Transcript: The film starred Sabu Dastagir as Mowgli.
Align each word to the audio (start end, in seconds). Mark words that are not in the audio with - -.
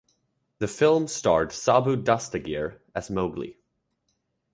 The 0.57 0.67
film 0.67 1.07
starred 1.07 1.51
Sabu 1.51 1.95
Dastagir 1.95 2.79
as 2.95 3.11
Mowgli. 3.11 3.59